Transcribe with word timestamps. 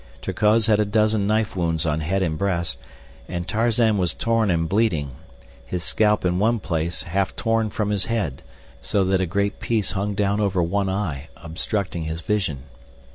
Terkoz 0.19 0.65
had 0.65 0.79
a 0.79 0.83
dozen 0.85 1.27
knife 1.27 1.55
wounds 1.55 1.85
on 1.85 1.99
head 1.99 2.23
and 2.23 2.35
breast, 2.35 2.79
and 3.27 3.47
Tarzan 3.47 3.99
was 3.99 4.15
torn 4.15 4.49
and 4.49 4.67
bleeding—his 4.67 5.83
scalp 5.83 6.25
in 6.25 6.39
one 6.39 6.59
place 6.59 7.03
half 7.03 7.35
torn 7.35 7.69
from 7.69 7.91
his 7.91 8.05
head 8.07 8.41
so 8.81 9.03
that 9.03 9.21
a 9.21 9.27
great 9.27 9.59
piece 9.59 9.91
hung 9.91 10.15
down 10.15 10.39
over 10.39 10.63
one 10.63 10.89
eye, 10.89 11.27
obstructing 11.37 12.05
his 12.05 12.21
vision. 12.21 12.63